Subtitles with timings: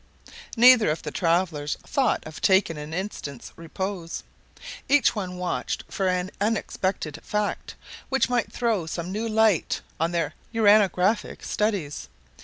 [0.57, 4.23] Neither of the travelers thought of taking an instant's repose.
[4.89, 7.75] Each one watched for an unexpected fact,
[8.09, 12.09] which might throw some new light on their uranographic studies.